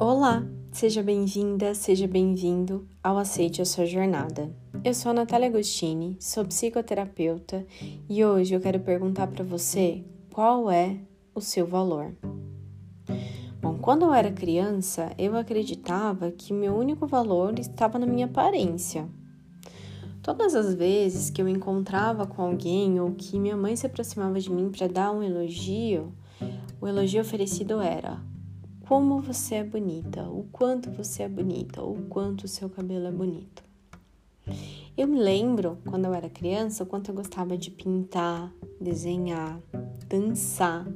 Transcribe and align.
Olá, 0.00 0.46
seja 0.70 1.02
bem-vinda, 1.02 1.74
seja 1.74 2.06
bem-vindo 2.06 2.86
ao 3.02 3.18
Aceite 3.18 3.60
a 3.60 3.64
Sua 3.64 3.84
Jornada. 3.84 4.48
Eu 4.84 4.94
sou 4.94 5.10
a 5.10 5.12
Natália 5.12 5.48
Agostini, 5.48 6.16
sou 6.20 6.44
psicoterapeuta 6.44 7.66
e 8.08 8.24
hoje 8.24 8.54
eu 8.54 8.60
quero 8.60 8.78
perguntar 8.78 9.26
para 9.26 9.42
você 9.42 10.04
qual 10.32 10.70
é 10.70 11.00
o 11.34 11.40
seu 11.40 11.66
valor. 11.66 12.14
Bom, 13.60 13.76
quando 13.78 14.04
eu 14.04 14.14
era 14.14 14.30
criança, 14.30 15.10
eu 15.18 15.36
acreditava 15.36 16.30
que 16.30 16.52
meu 16.52 16.76
único 16.76 17.04
valor 17.04 17.58
estava 17.58 17.98
na 17.98 18.06
minha 18.06 18.26
aparência. 18.26 19.08
Todas 20.22 20.54
as 20.54 20.74
vezes 20.74 21.28
que 21.28 21.42
eu 21.42 21.48
encontrava 21.48 22.24
com 22.24 22.40
alguém 22.40 23.00
ou 23.00 23.10
que 23.16 23.36
minha 23.36 23.56
mãe 23.56 23.74
se 23.74 23.86
aproximava 23.86 24.38
de 24.38 24.48
mim 24.48 24.70
para 24.70 24.86
dar 24.86 25.10
um 25.10 25.24
elogio, 25.24 26.12
o 26.80 26.86
elogio 26.86 27.20
oferecido 27.20 27.80
era: 27.80 28.22
como 28.88 29.20
você 29.20 29.56
é 29.56 29.64
bonita, 29.64 30.22
o 30.30 30.44
quanto 30.50 30.90
você 30.90 31.24
é 31.24 31.28
bonita, 31.28 31.82
o 31.82 32.06
quanto 32.08 32.44
o 32.44 32.48
seu 32.48 32.70
cabelo 32.70 33.06
é 33.06 33.12
bonito. 33.12 33.62
Eu 34.96 35.06
me 35.06 35.18
lembro, 35.20 35.76
quando 35.86 36.06
eu 36.06 36.14
era 36.14 36.30
criança, 36.30 36.84
o 36.84 36.86
quanto 36.86 37.10
eu 37.10 37.14
gostava 37.14 37.54
de 37.58 37.70
pintar, 37.70 38.50
desenhar, 38.80 39.60
dançar. 40.08 40.88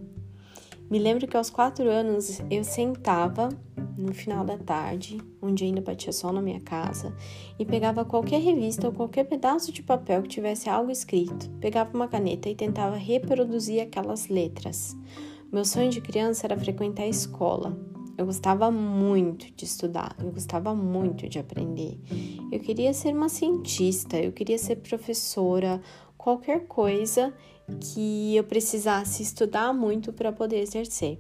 Me 0.91 0.99
lembro 0.99 1.29
que 1.29 1.37
aos 1.37 1.51
quatro 1.51 1.87
anos 1.91 2.41
eu 2.51 2.65
sentava 2.65 3.51
no 3.99 4.15
final 4.15 4.43
da 4.43 4.57
tarde, 4.57 5.19
onde 5.43 5.65
ainda 5.65 5.83
batia 5.83 6.15
sol 6.15 6.33
na 6.33 6.41
minha 6.41 6.61
casa, 6.61 7.15
e 7.59 7.65
pegava 7.67 8.07
qualquer 8.07 8.41
revista 8.41 8.87
ou 8.87 8.95
qualquer 8.95 9.25
pedaço 9.25 9.71
de 9.71 9.83
papel 9.83 10.23
que 10.23 10.31
tivesse 10.31 10.67
algo 10.67 10.91
escrito, 10.91 11.51
pegava 11.61 11.95
uma 11.95 12.09
caneta 12.09 12.49
e 12.49 12.55
tentava 12.55 12.97
reproduzir 12.97 13.83
aquelas 13.83 14.29
letras. 14.29 14.97
Meu 15.53 15.67
sonho 15.67 15.91
de 15.91 16.01
criança 16.01 16.47
era 16.47 16.57
frequentar 16.57 17.03
a 17.03 17.09
escola. 17.09 17.79
Eu 18.17 18.25
gostava 18.25 18.71
muito 18.71 19.53
de 19.55 19.67
estudar, 19.67 20.17
eu 20.19 20.33
gostava 20.33 20.75
muito 20.75 21.29
de 21.29 21.39
aprender. 21.39 22.01
Eu 22.51 22.59
queria 22.59 22.95
ser 22.95 23.15
uma 23.15 23.29
cientista, 23.29 24.17
eu 24.17 24.33
queria 24.33 24.57
ser 24.57 24.77
professora, 24.77 25.83
qualquer 26.17 26.67
coisa 26.67 27.35
que 27.79 28.35
eu 28.35 28.45
precisasse 28.45 29.23
estudar 29.23 29.75
muito 29.75 30.11
para 30.11 30.33
poder 30.33 30.61
exercer. 30.61 31.19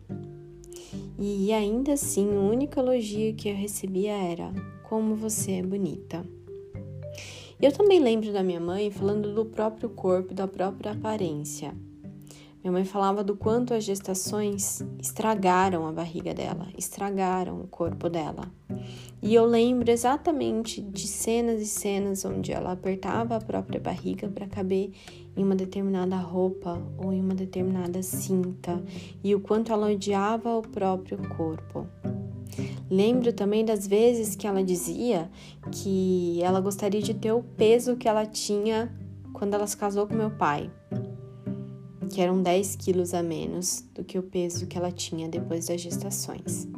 E 1.18 1.52
ainda 1.52 1.92
assim, 1.92 2.26
o 2.26 2.50
único 2.50 2.80
elogio 2.80 3.34
que 3.34 3.50
eu 3.50 3.54
recebia 3.54 4.14
era: 4.14 4.50
Como 4.88 5.14
você 5.14 5.52
é 5.52 5.62
bonita. 5.62 6.24
Eu 7.60 7.70
também 7.70 8.00
lembro 8.00 8.32
da 8.32 8.42
minha 8.42 8.60
mãe 8.60 8.90
falando 8.90 9.34
do 9.34 9.44
próprio 9.44 9.90
corpo, 9.90 10.32
da 10.32 10.48
própria 10.48 10.92
aparência. 10.92 11.74
Minha 12.62 12.70
mãe 12.70 12.84
falava 12.84 13.24
do 13.24 13.34
quanto 13.34 13.74
as 13.74 13.82
gestações 13.82 14.84
estragaram 15.00 15.84
a 15.84 15.90
barriga 15.90 16.32
dela, 16.32 16.68
estragaram 16.78 17.60
o 17.60 17.66
corpo 17.66 18.08
dela. 18.08 18.48
E 19.20 19.34
eu 19.34 19.44
lembro 19.44 19.90
exatamente 19.90 20.80
de 20.80 21.08
cenas 21.08 21.60
e 21.60 21.66
cenas 21.66 22.24
onde 22.24 22.52
ela 22.52 22.70
apertava 22.70 23.34
a 23.34 23.40
própria 23.40 23.80
barriga 23.80 24.28
para 24.28 24.46
caber 24.46 24.92
em 25.36 25.42
uma 25.42 25.56
determinada 25.56 26.16
roupa 26.16 26.80
ou 26.98 27.12
em 27.12 27.20
uma 27.20 27.34
determinada 27.34 28.00
cinta, 28.00 28.80
e 29.24 29.34
o 29.34 29.40
quanto 29.40 29.72
ela 29.72 29.90
odiava 29.90 30.56
o 30.56 30.62
próprio 30.62 31.18
corpo. 31.30 31.84
Lembro 32.88 33.32
também 33.32 33.64
das 33.64 33.88
vezes 33.88 34.36
que 34.36 34.46
ela 34.46 34.62
dizia 34.62 35.28
que 35.72 36.40
ela 36.40 36.60
gostaria 36.60 37.02
de 37.02 37.14
ter 37.14 37.32
o 37.32 37.42
peso 37.42 37.96
que 37.96 38.08
ela 38.08 38.24
tinha 38.24 38.94
quando 39.32 39.54
ela 39.54 39.66
se 39.66 39.76
casou 39.76 40.06
com 40.06 40.14
meu 40.14 40.30
pai 40.30 40.70
que 42.12 42.20
eram 42.20 42.42
10 42.42 42.76
quilos 42.76 43.14
a 43.14 43.22
menos 43.22 43.84
do 43.94 44.04
que 44.04 44.18
o 44.18 44.22
peso 44.22 44.66
que 44.66 44.76
ela 44.76 44.92
tinha 44.92 45.28
depois 45.28 45.66
das 45.66 45.80
gestações. 45.80 46.68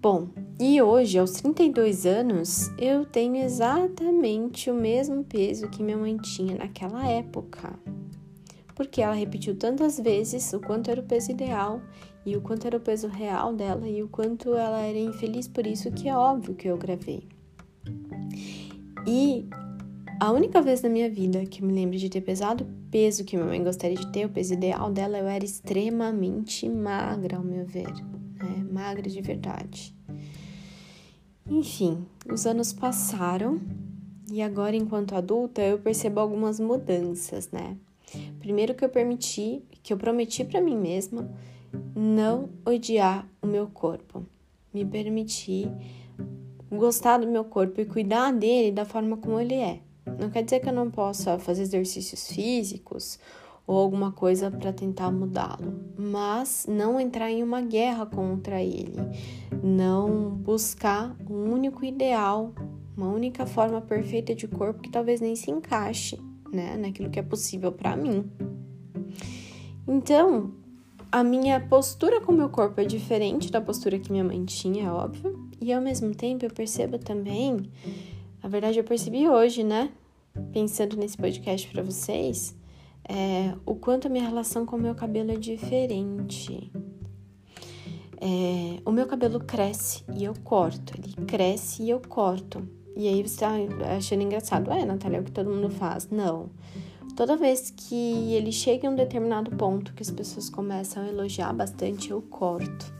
Bom, 0.00 0.28
e 0.58 0.80
hoje, 0.80 1.18
aos 1.18 1.32
32 1.32 2.06
anos, 2.06 2.70
eu 2.78 3.04
tenho 3.04 3.36
exatamente 3.36 4.70
o 4.70 4.74
mesmo 4.74 5.24
peso 5.24 5.68
que 5.68 5.82
minha 5.82 5.98
mãe 5.98 6.16
tinha 6.16 6.56
naquela 6.56 7.06
época. 7.06 7.78
Porque 8.74 9.02
ela 9.02 9.14
repetiu 9.14 9.56
tantas 9.56 9.98
vezes 9.98 10.52
o 10.52 10.60
quanto 10.60 10.90
era 10.90 11.00
o 11.00 11.04
peso 11.04 11.32
ideal 11.32 11.82
e 12.24 12.36
o 12.36 12.40
quanto 12.40 12.66
era 12.66 12.76
o 12.76 12.80
peso 12.80 13.08
real 13.08 13.52
dela 13.52 13.86
e 13.88 14.02
o 14.02 14.08
quanto 14.08 14.54
ela 14.54 14.80
era 14.80 14.98
infeliz 14.98 15.48
por 15.48 15.66
isso, 15.66 15.90
que 15.90 16.08
é 16.08 16.16
óbvio 16.16 16.54
que 16.54 16.68
eu 16.68 16.78
gravei. 16.78 17.24
E 19.06 19.44
a 20.20 20.30
única 20.30 20.62
vez 20.62 20.82
na 20.82 20.88
minha 20.88 21.10
vida 21.10 21.44
que 21.44 21.62
eu 21.62 21.66
me 21.66 21.74
lembro 21.74 21.98
de 21.98 22.08
ter 22.08 22.20
pesado 22.20 22.66
peso 22.90 23.24
que 23.24 23.36
minha 23.36 23.48
mãe 23.48 23.62
gostaria 23.62 23.96
de 23.96 24.10
ter, 24.12 24.26
o 24.26 24.28
peso 24.28 24.54
ideal 24.54 24.90
dela, 24.90 25.18
eu 25.18 25.26
era 25.26 25.44
extremamente 25.44 26.68
magra, 26.68 27.36
ao 27.36 27.44
meu 27.44 27.64
ver, 27.64 27.92
né? 28.38 28.66
Magra 28.70 29.08
de 29.08 29.20
verdade. 29.20 29.94
Enfim, 31.48 32.04
os 32.30 32.46
anos 32.46 32.72
passaram 32.72 33.60
e 34.30 34.40
agora, 34.40 34.76
enquanto 34.76 35.14
adulta, 35.14 35.60
eu 35.60 35.78
percebo 35.78 36.20
algumas 36.20 36.60
mudanças, 36.60 37.50
né? 37.50 37.76
Primeiro 38.38 38.74
que 38.74 38.84
eu 38.84 38.88
permiti, 38.88 39.62
que 39.82 39.92
eu 39.92 39.96
prometi 39.96 40.44
para 40.44 40.60
mim 40.60 40.76
mesma 40.76 41.28
não 41.94 42.48
odiar 42.64 43.28
o 43.40 43.46
meu 43.46 43.66
corpo, 43.68 44.24
me 44.72 44.84
permitir 44.84 45.70
gostar 46.70 47.18
do 47.18 47.26
meu 47.26 47.44
corpo 47.44 47.80
e 47.80 47.84
cuidar 47.84 48.32
dele 48.32 48.70
da 48.70 48.84
forma 48.84 49.16
como 49.16 49.40
ele 49.40 49.54
é. 49.54 49.80
Não 50.18 50.30
quer 50.30 50.42
dizer 50.42 50.60
que 50.60 50.68
eu 50.68 50.72
não 50.72 50.90
possa 50.90 51.38
fazer 51.38 51.62
exercícios 51.62 52.28
físicos 52.28 53.18
ou 53.66 53.78
alguma 53.78 54.10
coisa 54.10 54.50
para 54.50 54.72
tentar 54.72 55.10
mudá-lo, 55.10 55.72
mas 55.96 56.66
não 56.68 56.98
entrar 56.98 57.30
em 57.30 57.42
uma 57.42 57.60
guerra 57.60 58.04
contra 58.04 58.60
ele, 58.60 58.96
não 59.62 60.30
buscar 60.30 61.14
um 61.28 61.52
único 61.52 61.84
ideal, 61.84 62.52
uma 62.96 63.08
única 63.08 63.46
forma 63.46 63.80
perfeita 63.80 64.34
de 64.34 64.48
corpo 64.48 64.82
que 64.82 64.90
talvez 64.90 65.20
nem 65.20 65.36
se 65.36 65.50
encaixe, 65.50 66.18
né, 66.52 66.76
naquilo 66.76 67.10
que 67.10 67.20
é 67.20 67.22
possível 67.22 67.70
para 67.70 67.94
mim. 67.94 68.28
Então, 69.86 70.52
a 71.12 71.22
minha 71.22 71.60
postura 71.60 72.20
com 72.20 72.32
o 72.32 72.36
meu 72.36 72.48
corpo 72.48 72.80
é 72.80 72.84
diferente 72.84 73.52
da 73.52 73.60
postura 73.60 73.98
que 74.00 74.10
minha 74.10 74.24
mãe 74.24 74.44
tinha, 74.44 74.86
é 74.86 74.90
óbvio, 74.90 75.48
e 75.60 75.72
ao 75.72 75.80
mesmo 75.80 76.12
tempo 76.12 76.44
eu 76.44 76.50
percebo 76.50 76.98
também 76.98 77.70
na 78.42 78.48
verdade, 78.48 78.78
eu 78.78 78.84
percebi 78.84 79.28
hoje, 79.28 79.62
né? 79.62 79.90
Pensando 80.52 80.96
nesse 80.96 81.16
podcast 81.16 81.68
para 81.68 81.82
vocês, 81.82 82.56
é, 83.08 83.54
o 83.66 83.74
quanto 83.74 84.06
a 84.06 84.10
minha 84.10 84.26
relação 84.26 84.64
com 84.64 84.76
o 84.76 84.80
meu 84.80 84.94
cabelo 84.94 85.32
é 85.32 85.36
diferente. 85.36 86.70
É, 88.20 88.80
o 88.84 88.92
meu 88.92 89.06
cabelo 89.06 89.40
cresce 89.40 90.04
e 90.14 90.24
eu 90.24 90.34
corto, 90.44 90.92
ele 90.98 91.14
cresce 91.26 91.82
e 91.82 91.90
eu 91.90 92.00
corto. 92.00 92.66
E 92.96 93.08
aí 93.08 93.22
você 93.26 93.40
tá 93.40 93.50
achando 93.96 94.22
engraçado, 94.22 94.70
é, 94.70 94.84
Natália, 94.84 95.18
é 95.18 95.20
o 95.20 95.24
que 95.24 95.32
todo 95.32 95.50
mundo 95.50 95.70
faz. 95.70 96.08
Não. 96.10 96.50
Toda 97.16 97.36
vez 97.36 97.70
que 97.70 98.34
ele 98.34 98.52
chega 98.52 98.86
em 98.86 98.90
um 98.90 98.94
determinado 98.94 99.50
ponto 99.56 99.92
que 99.94 100.02
as 100.02 100.10
pessoas 100.10 100.48
começam 100.48 101.02
a 101.02 101.08
elogiar 101.08 101.52
bastante, 101.52 102.10
eu 102.10 102.22
corto. 102.22 102.92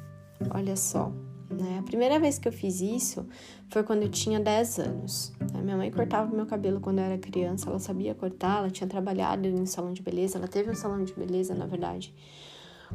Olha 0.53 0.77
só. 0.77 1.13
Né? 1.51 1.79
A 1.81 1.83
primeira 1.83 2.21
vez 2.21 2.39
que 2.39 2.47
eu 2.47 2.53
fiz 2.53 2.81
isso 2.81 3.27
foi 3.69 3.83
quando 3.83 4.03
eu 4.03 4.09
tinha 4.09 4.39
10 4.39 4.79
anos. 4.79 5.33
Né? 5.53 5.61
Minha 5.61 5.77
mãe 5.77 5.91
cortava 5.91 6.33
meu 6.35 6.47
cabelo 6.47 6.81
quando 6.81 7.01
eu 7.01 7.05
era 7.05 7.19
criança, 7.19 7.69
ela 7.69 7.81
sabia 7.81 8.15
cortar, 8.15 8.59
ela 8.59 8.71
tinha 8.71 8.89
trabalhado 8.89 9.49
em 9.49 9.61
um 9.61 9.67
salão 9.67 9.93
de 9.93 10.01
beleza, 10.01 10.39
ela 10.39 10.47
teve 10.47 10.71
um 10.71 10.75
salão 10.75 11.03
de 11.03 11.13
beleza, 11.13 11.53
na 11.53 11.67
verdade, 11.67 12.15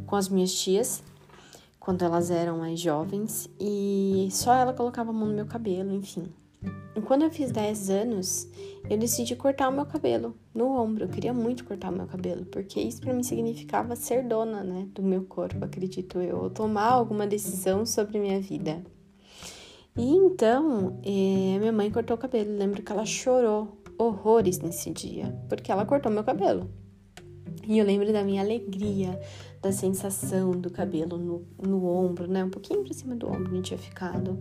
com 0.05 0.15
as 0.15 0.29
minhas 0.29 0.53
tias, 0.53 1.03
quando 1.79 2.03
elas 2.03 2.31
eram 2.31 2.59
mais 2.59 2.79
jovens, 2.79 3.49
e 3.59 4.29
só 4.31 4.53
ela 4.53 4.73
colocava 4.73 5.09
a 5.09 5.13
mão 5.13 5.27
no 5.27 5.35
meu 5.35 5.45
cabelo, 5.45 5.93
enfim. 5.93 6.25
Quando 7.05 7.21
eu 7.21 7.29
fiz 7.29 7.51
10 7.51 7.89
anos, 7.91 8.49
eu 8.89 8.97
decidi 8.97 9.35
cortar 9.35 9.69
o 9.69 9.71
meu 9.71 9.85
cabelo 9.85 10.35
no 10.53 10.71
ombro. 10.71 11.03
Eu 11.03 11.09
queria 11.09 11.33
muito 11.33 11.63
cortar 11.63 11.91
o 11.91 11.95
meu 11.95 12.07
cabelo, 12.07 12.45
porque 12.45 12.79
isso 12.79 12.99
para 12.99 13.13
mim 13.13 13.21
significava 13.21 13.95
ser 13.95 14.23
dona, 14.23 14.63
né, 14.63 14.87
do 14.93 15.03
meu 15.03 15.23
corpo, 15.23 15.63
acredito 15.63 16.19
eu, 16.19 16.37
ou 16.37 16.49
tomar 16.49 16.87
alguma 16.87 17.27
decisão 17.27 17.85
sobre 17.85 18.19
minha 18.19 18.41
vida. 18.41 18.83
E 19.95 20.09
então, 20.09 20.99
é, 21.03 21.59
minha 21.59 21.71
mãe 21.71 21.91
cortou 21.91 22.15
o 22.15 22.19
cabelo. 22.19 22.57
lembro 22.57 22.81
que 22.81 22.91
ela 22.91 23.05
chorou 23.05 23.81
horrores 23.97 24.59
nesse 24.59 24.89
dia, 24.89 25.33
porque 25.47 25.71
ela 25.71 25.85
cortou 25.85 26.11
meu 26.11 26.23
cabelo. 26.23 26.69
E 27.67 27.77
eu 27.77 27.85
lembro 27.85 28.11
da 28.11 28.23
minha 28.23 28.41
alegria, 28.41 29.19
da 29.65 29.71
sensação 29.71 30.51
do 30.51 30.69
cabelo 30.69 31.17
no, 31.17 31.43
no 31.59 31.87
ombro, 31.87 32.27
né? 32.27 32.43
Um 32.43 32.51
pouquinho 32.51 32.83
por 32.83 32.93
cima 32.93 33.15
do 33.15 33.27
ombro, 33.27 33.51
não 33.51 33.63
tinha 33.63 33.79
ficado. 33.79 34.37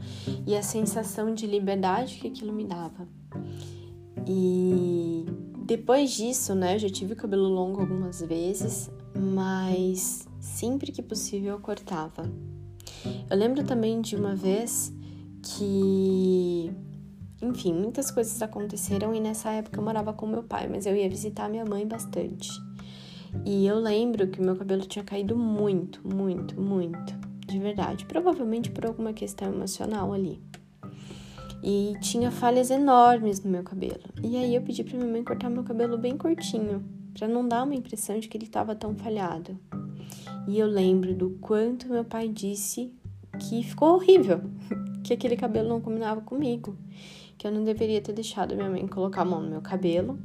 E 0.46 0.54
a 0.54 0.62
sensação 0.62 1.32
de 1.32 1.46
liberdade 1.46 2.16
que 2.16 2.28
aquilo 2.28 2.52
me 2.52 2.64
dava. 2.64 3.08
E 4.26 5.24
depois 5.64 6.10
disso, 6.10 6.54
né? 6.54 6.74
Eu 6.74 6.78
já 6.80 6.90
tive 6.90 7.14
cabelo 7.14 7.48
longo 7.48 7.80
algumas 7.80 8.20
vezes, 8.20 8.90
mas 9.18 10.28
sempre 10.38 10.92
que 10.92 11.02
possível 11.02 11.54
eu 11.54 11.60
cortava. 11.60 12.30
Eu 13.30 13.36
lembro 13.36 13.64
também 13.64 14.02
de 14.02 14.16
uma 14.16 14.34
vez 14.34 14.92
que 15.42 16.70
enfim, 17.40 17.72
muitas 17.74 18.10
coisas 18.10 18.40
aconteceram 18.42 19.14
e 19.14 19.20
nessa 19.20 19.50
época 19.50 19.78
eu 19.78 19.84
morava 19.84 20.12
com 20.12 20.26
meu 20.26 20.42
pai, 20.42 20.66
mas 20.68 20.86
eu 20.86 20.94
ia 20.94 21.08
visitar 21.08 21.48
minha 21.48 21.64
mãe 21.64 21.86
bastante. 21.86 22.50
E 23.44 23.66
eu 23.66 23.78
lembro 23.78 24.28
que 24.28 24.40
o 24.40 24.44
meu 24.44 24.56
cabelo 24.56 24.82
tinha 24.86 25.04
caído 25.04 25.36
muito, 25.36 26.00
muito, 26.06 26.60
muito. 26.60 27.14
de 27.46 27.58
verdade, 27.58 28.06
provavelmente 28.06 28.70
por 28.70 28.86
alguma 28.86 29.12
questão 29.12 29.52
emocional 29.52 30.12
ali. 30.12 30.40
E 31.62 31.94
tinha 32.00 32.31
falhas 32.31 32.70
enormes 32.70 33.42
no 33.42 33.50
meu 33.50 33.62
cabelo. 33.62 34.02
E 34.22 34.36
aí 34.36 34.54
eu 34.54 34.62
pedi 34.62 34.82
para 34.82 34.98
minha 34.98 35.10
mãe 35.10 35.22
cortar 35.22 35.50
meu 35.50 35.62
cabelo 35.62 35.96
bem 35.96 36.16
curtinho, 36.16 36.84
para 37.12 37.28
não 37.28 37.46
dar 37.46 37.64
uma 37.64 37.75
impressão 37.75 38.19
de 38.19 38.28
que 38.28 38.36
ele 38.36 38.44
estava 38.44 38.75
tão 38.75 38.94
falhado. 38.94 39.58
E 40.46 40.58
eu 40.58 40.66
lembro 40.66 41.14
do 41.14 41.31
quanto 41.40 41.88
meu 41.88 42.04
pai 42.04 42.28
disse 42.28 42.92
que 43.38 43.62
ficou 43.62 43.94
horrível, 43.94 44.40
que 45.02 45.12
aquele 45.12 45.36
cabelo 45.36 45.69
não 45.69 45.81
combinava 45.81 46.20
comigo, 46.20 46.76
que 47.36 47.46
eu 47.46 47.52
não 47.52 47.64
deveria 47.64 48.00
ter 48.00 48.12
deixado 48.12 48.54
minha 48.54 48.70
mãe 48.70 48.86
colocar 48.86 49.22
a 49.22 49.25
mão 49.25 49.40
no 49.40 49.50
meu 49.50 49.60
cabelo 49.60 50.19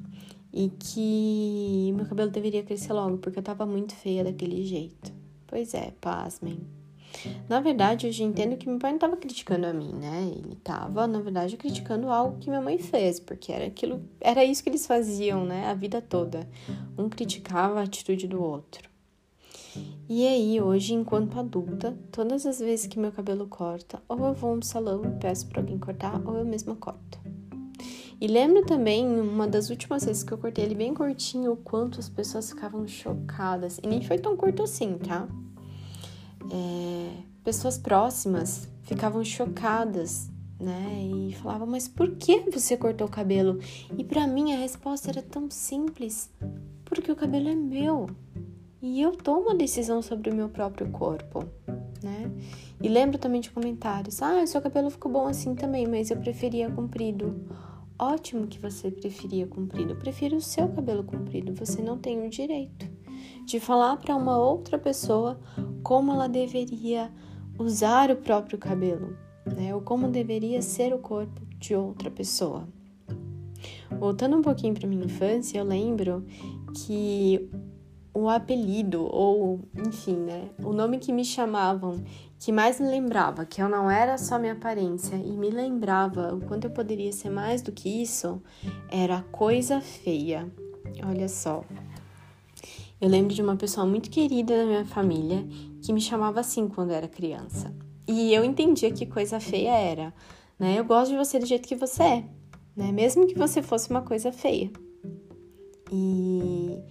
e 0.53 0.69
que 0.69 1.93
meu 1.95 2.05
cabelo 2.05 2.31
deveria 2.31 2.63
crescer 2.63 2.93
logo, 2.93 3.17
porque 3.17 3.39
eu 3.39 3.43
tava 3.43 3.65
muito 3.65 3.95
feia 3.95 4.23
daquele 4.23 4.65
jeito. 4.65 5.11
Pois 5.47 5.73
é, 5.73 5.93
pasmem. 5.99 6.59
Na 7.49 7.59
verdade, 7.59 8.11
já 8.11 8.23
entendo 8.23 8.55
que 8.55 8.69
meu 8.69 8.77
pai 8.77 8.91
não 8.91 8.97
estava 8.97 9.17
criticando 9.17 9.65
a 9.65 9.73
mim, 9.73 9.93
né? 9.93 10.31
Ele 10.35 10.53
estava, 10.53 11.07
na 11.07 11.19
verdade, 11.19 11.57
criticando 11.57 12.09
algo 12.09 12.37
que 12.39 12.49
minha 12.49 12.61
mãe 12.61 12.77
fez, 12.77 13.19
porque 13.19 13.51
era 13.51 13.65
aquilo, 13.65 14.01
era 14.21 14.43
isso 14.45 14.63
que 14.63 14.69
eles 14.69 14.85
faziam, 14.85 15.43
né? 15.43 15.67
A 15.67 15.73
vida 15.73 16.01
toda. 16.01 16.47
Um 16.97 17.09
criticava 17.09 17.79
a 17.79 17.83
atitude 17.83 18.27
do 18.27 18.41
outro. 18.41 18.89
E 20.07 20.27
aí, 20.27 20.59
hoje, 20.61 20.93
enquanto 20.93 21.39
adulta, 21.39 21.97
todas 22.11 22.45
as 22.45 22.59
vezes 22.59 22.87
que 22.87 22.99
meu 22.99 23.11
cabelo 23.11 23.47
corta, 23.47 24.01
ou 24.07 24.25
eu 24.25 24.33
vou 24.33 24.55
um 24.55 24.61
salão 24.61 25.03
e 25.05 25.19
peço 25.19 25.47
para 25.47 25.61
alguém 25.61 25.77
cortar, 25.77 26.19
ou 26.25 26.37
eu 26.37 26.45
mesma 26.45 26.75
corto. 26.75 27.19
E 28.21 28.27
lembro 28.27 28.65
também, 28.65 29.07
uma 29.07 29.47
das 29.47 29.69
últimas 29.69 30.03
vezes 30.03 30.23
que 30.23 30.31
eu 30.33 30.37
cortei 30.37 30.65
ele 30.65 30.75
bem 30.75 30.93
curtinho, 30.93 31.53
o 31.53 31.57
quanto 31.57 31.99
as 31.99 32.09
pessoas 32.09 32.49
ficavam 32.49 32.85
chocadas. 32.85 33.79
E 33.81 33.87
nem 33.87 34.01
foi 34.01 34.17
tão 34.17 34.35
curto 34.35 34.63
assim, 34.63 34.97
tá? 34.97 35.27
É, 36.51 37.11
pessoas 37.43 37.77
próximas 37.77 38.67
ficavam 38.83 39.23
chocadas, 39.23 40.29
né? 40.59 41.01
E 41.01 41.33
falavam, 41.35 41.65
mas 41.65 41.87
por 41.87 42.11
que 42.15 42.41
você 42.51 42.75
cortou 42.75 43.07
o 43.07 43.11
cabelo? 43.11 43.59
E 43.97 44.03
para 44.03 44.27
mim 44.27 44.53
a 44.53 44.57
resposta 44.57 45.09
era 45.09 45.21
tão 45.21 45.49
simples: 45.49 46.29
porque 46.83 47.11
o 47.11 47.15
cabelo 47.15 47.47
é 47.47 47.55
meu. 47.55 48.07
E 48.81 49.01
eu 49.01 49.11
tomo 49.15 49.51
a 49.51 49.53
decisão 49.53 50.01
sobre 50.01 50.29
o 50.29 50.35
meu 50.35 50.49
próprio 50.49 50.89
corpo, 50.89 51.45
né? 52.03 52.31
E 52.81 52.87
lembro 52.87 53.17
também 53.17 53.39
de 53.39 53.51
comentários: 53.51 54.21
ah, 54.21 54.45
seu 54.45 54.61
cabelo 54.61 54.89
ficou 54.89 55.11
bom 55.11 55.27
assim 55.27 55.55
também, 55.55 55.87
mas 55.87 56.11
eu 56.11 56.17
preferia 56.17 56.69
comprido. 56.69 57.45
Ótimo 58.01 58.47
que 58.47 58.57
você 58.57 58.89
preferia 58.89 59.45
comprido. 59.45 59.91
Eu 59.91 59.97
prefiro 59.97 60.37
o 60.37 60.41
seu 60.41 60.69
cabelo 60.69 61.03
comprido. 61.03 61.53
Você 61.55 61.81
não 61.81 61.97
tem 61.97 62.25
o 62.25 62.29
direito 62.29 62.87
de 63.45 63.59
falar 63.59 63.97
para 63.97 64.15
uma 64.15 64.37
outra 64.37 64.79
pessoa 64.79 65.37
como 65.83 66.13
ela 66.13 66.29
deveria 66.29 67.11
usar 67.57 68.09
o 68.09 68.15
próprio 68.15 68.57
cabelo, 68.57 69.17
né? 69.45 69.75
Ou 69.75 69.81
como 69.81 70.07
deveria 70.07 70.61
ser 70.61 70.93
o 70.93 70.99
corpo 70.99 71.41
de 71.57 71.75
outra 71.75 72.09
pessoa. 72.09 72.69
Voltando 73.99 74.37
um 74.37 74.41
pouquinho 74.41 74.73
para 74.73 74.87
minha 74.87 75.03
infância, 75.03 75.57
eu 75.57 75.65
lembro 75.65 76.25
que 76.73 77.49
o 78.13 78.29
apelido, 78.29 79.03
ou 79.03 79.59
enfim, 79.85 80.15
né, 80.15 80.49
o 80.63 80.71
nome 80.71 80.99
que 80.99 81.11
me 81.11 81.25
chamavam, 81.25 82.01
que 82.39 82.53
mais 82.53 82.79
me 82.79 82.87
lembrava 82.87 83.45
que 83.45 83.61
eu 83.61 83.67
não 83.67 83.91
era 83.91 84.17
só 84.17 84.39
minha 84.39 84.53
aparência 84.53 85.17
e 85.17 85.31
me 85.31 85.49
lembrava 85.49 86.33
o 86.33 86.39
quanto 86.39 86.65
eu 86.65 86.71
poderia 86.71 87.11
ser 87.11 87.29
mais 87.29 87.61
do 87.61 87.71
que 87.71 88.01
isso, 88.01 88.41
era 88.89 89.21
coisa 89.23 89.81
feia. 89.81 90.49
Olha 91.05 91.27
só. 91.27 91.63
Eu 93.01 93.09
lembro 93.09 93.33
de 93.33 93.41
uma 93.41 93.57
pessoa 93.57 93.85
muito 93.85 94.09
querida 94.09 94.57
da 94.57 94.65
minha 94.65 94.85
família 94.85 95.45
que 95.81 95.91
me 95.91 95.99
chamava 95.99 96.39
assim 96.39 96.67
quando 96.69 96.91
era 96.91 97.07
criança. 97.09 97.75
E 98.07 98.33
eu 98.33 98.43
entendia 98.43 98.91
que 98.91 99.05
coisa 99.05 99.39
feia 99.39 99.75
era, 99.77 100.13
né? 100.57 100.79
Eu 100.79 100.85
gosto 100.85 101.11
de 101.11 101.17
você 101.17 101.39
do 101.39 101.45
jeito 101.45 101.67
que 101.67 101.75
você 101.75 102.03
é, 102.03 102.23
né? 102.75 102.91
Mesmo 102.91 103.27
que 103.27 103.37
você 103.37 103.61
fosse 103.61 103.89
uma 103.89 104.01
coisa 104.01 104.31
feia. 104.31 104.71
E 105.91 106.81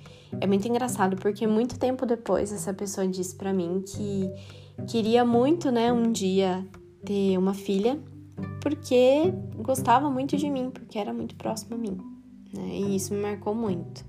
é 0.40 0.46
muito 0.46 0.68
engraçado 0.68 1.16
porque 1.16 1.46
muito 1.46 1.78
tempo 1.78 2.04
depois 2.04 2.52
essa 2.52 2.74
pessoa 2.74 3.06
disse 3.06 3.34
para 3.34 3.52
mim 3.52 3.82
que 3.86 4.30
queria 4.86 5.24
muito, 5.24 5.70
né, 5.70 5.92
um 5.92 6.12
dia 6.12 6.66
ter 7.04 7.38
uma 7.38 7.54
filha, 7.54 7.98
porque 8.60 9.32
gostava 9.62 10.10
muito 10.10 10.36
de 10.36 10.48
mim, 10.50 10.70
porque 10.70 10.98
era 10.98 11.12
muito 11.12 11.34
próximo 11.36 11.74
a 11.74 11.78
mim, 11.78 11.98
né? 12.52 12.68
E 12.68 12.96
isso 12.96 13.14
me 13.14 13.20
marcou 13.20 13.54
muito. 13.54 14.04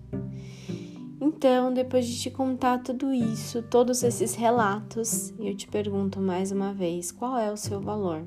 Então, 1.22 1.74
depois 1.74 2.06
de 2.08 2.18
te 2.18 2.32
contar 2.32 2.80
tudo 2.80 3.14
isso, 3.14 3.62
todos 3.64 4.04
esses 4.04 4.36
relatos, 4.36 5.34
eu 5.38 5.56
te 5.56 5.68
pergunto 5.68 6.20
mais 6.22 6.52
uma 6.52 6.74
vez: 6.74 7.12
qual 7.12 7.38
é 7.38 7.52
o 7.52 7.58
seu 7.58 7.82
valor? 7.82 8.26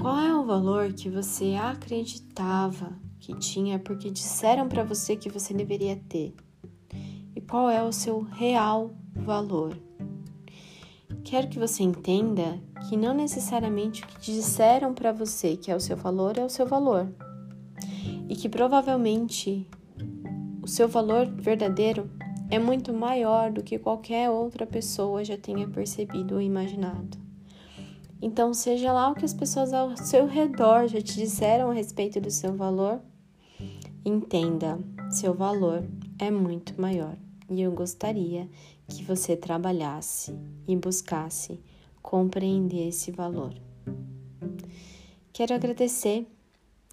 Qual 0.00 0.16
é 0.16 0.34
o 0.34 0.46
valor 0.46 0.94
que 0.94 1.10
você 1.10 1.54
acreditava 1.60 2.98
que 3.18 3.38
tinha 3.38 3.78
porque 3.78 4.10
disseram 4.10 4.66
para 4.66 4.82
você 4.82 5.14
que 5.14 5.28
você 5.28 5.52
deveria 5.52 5.96
ter? 6.08 6.34
E 7.36 7.40
qual 7.42 7.68
é 7.68 7.82
o 7.82 7.92
seu 7.92 8.22
real 8.22 8.94
valor? 9.14 9.76
Quero 11.24 11.48
que 11.48 11.58
você 11.58 11.82
entenda 11.82 12.60
que 12.88 12.96
não 12.96 13.14
necessariamente 13.14 14.02
o 14.02 14.06
que 14.06 14.32
disseram 14.32 14.94
para 14.94 15.12
você 15.12 15.56
que 15.56 15.70
é 15.70 15.76
o 15.76 15.80
seu 15.80 15.96
valor 15.96 16.38
é 16.38 16.44
o 16.44 16.48
seu 16.48 16.66
valor. 16.66 17.08
E 18.28 18.34
que 18.34 18.48
provavelmente 18.48 19.66
o 20.62 20.68
seu 20.68 20.88
valor 20.88 21.26
verdadeiro 21.26 22.10
é 22.50 22.58
muito 22.58 22.92
maior 22.92 23.50
do 23.50 23.62
que 23.62 23.78
qualquer 23.78 24.28
outra 24.28 24.66
pessoa 24.66 25.24
já 25.24 25.36
tenha 25.36 25.68
percebido 25.68 26.34
ou 26.34 26.40
imaginado. 26.40 27.18
Então, 28.22 28.52
seja 28.52 28.92
lá 28.92 29.10
o 29.10 29.14
que 29.14 29.24
as 29.24 29.32
pessoas 29.32 29.72
ao 29.72 29.96
seu 29.96 30.26
redor 30.26 30.86
já 30.88 31.00
te 31.00 31.14
disseram 31.14 31.70
a 31.70 31.74
respeito 31.74 32.20
do 32.20 32.30
seu 32.30 32.54
valor, 32.54 33.00
entenda, 34.04 34.78
seu 35.10 35.32
valor 35.32 35.84
é 36.18 36.30
muito 36.30 36.78
maior. 36.78 37.16
E 37.50 37.60
eu 37.60 37.72
gostaria 37.72 38.48
que 38.88 39.02
você 39.02 39.36
trabalhasse 39.36 40.32
e 40.68 40.76
buscasse 40.76 41.60
compreender 42.00 42.88
esse 42.88 43.10
valor. 43.10 43.52
Quero 45.32 45.54
agradecer 45.54 46.26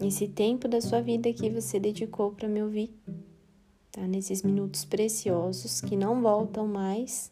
esse 0.02 0.28
tempo 0.28 0.68
da 0.68 0.82
sua 0.82 1.02
vida 1.02 1.32
que 1.32 1.50
você 1.50 1.80
dedicou 1.80 2.32
para 2.32 2.50
me 2.50 2.62
ouvir 2.62 2.92
tá? 3.98 4.08
Nesses 4.08 4.44
minutos 4.44 4.86
preciosos 4.86 5.82
que 5.82 5.96
não 5.96 6.22
voltam 6.22 6.68
mais. 6.68 7.32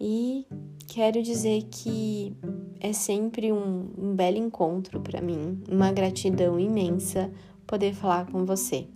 E 0.00 0.46
quero 0.86 1.20
dizer 1.20 1.64
que 1.64 2.32
é 2.78 2.92
sempre 2.92 3.52
um, 3.52 3.90
um 3.98 4.14
belo 4.14 4.36
encontro 4.36 5.00
para 5.00 5.20
mim, 5.20 5.60
uma 5.68 5.90
gratidão 5.90 6.58
imensa 6.58 7.32
poder 7.66 7.92
falar 7.92 8.30
com 8.30 8.46
você. 8.46 8.86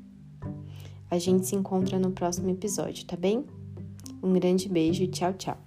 A 1.13 1.19
gente 1.19 1.47
se 1.47 1.55
encontra 1.55 1.99
no 1.99 2.11
próximo 2.11 2.49
episódio, 2.49 3.05
tá 3.05 3.17
bem? 3.17 3.45
Um 4.23 4.33
grande 4.33 4.67
beijo 4.67 5.03
e 5.03 5.09
tchau, 5.09 5.35
tchau. 5.35 5.59